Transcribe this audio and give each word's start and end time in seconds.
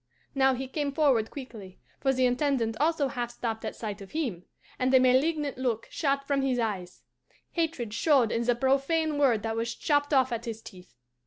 "Now 0.33 0.55
he 0.55 0.67
came 0.67 0.91
forward 0.91 1.29
quickly, 1.29 1.77
for 1.99 2.11
the 2.11 2.25
Intendant 2.25 2.75
also 2.79 3.07
half 3.09 3.29
stopped 3.29 3.63
at 3.63 3.75
sight 3.75 4.01
of 4.01 4.13
him, 4.13 4.45
and 4.79 4.91
a 4.95 4.99
malignant 4.99 5.59
look 5.59 5.85
shot 5.91 6.25
from 6.25 6.41
his 6.41 6.57
eyes; 6.57 7.03
hatred 7.51 7.93
showed 7.93 8.31
in 8.31 8.41
the 8.41 8.55
profane 8.55 9.19
word 9.19 9.43
that 9.43 9.55
was 9.55 9.75
chopped 9.75 10.11
off 10.11 10.31
at 10.31 10.45
his 10.45 10.59
teeth. 10.59 10.95